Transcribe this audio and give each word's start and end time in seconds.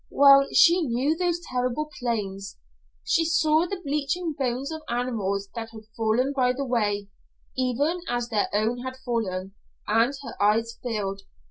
Well 0.09 0.47
she 0.51 0.81
knew 0.81 1.15
those 1.15 1.41
terrible 1.41 1.91
plains! 1.99 2.57
She 3.03 3.23
saw 3.23 3.67
the 3.67 3.79
bleaching 3.85 4.33
bones 4.33 4.71
of 4.71 4.81
animals 4.89 5.49
that 5.53 5.69
had 5.69 5.85
fallen 5.95 6.33
by 6.35 6.53
the 6.53 6.65
way, 6.65 7.09
even 7.55 7.99
as 8.09 8.29
their 8.29 8.49
own 8.51 8.79
had 8.79 8.95
fallen, 9.05 9.53
and 9.87 10.11
her 10.23 10.41
eyes 10.41 10.79
filled. 10.81 11.21